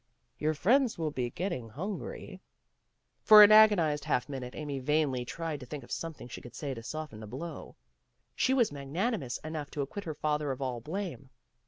[0.39, 2.41] "Your friends will be get ting hungry.
[3.21, 6.73] ''For an agonized half minute Amy vainly tried to think of something she could say
[6.73, 7.75] to soften the blow.
[8.33, 11.29] She was magnanimous enough to acquit her father of all blame.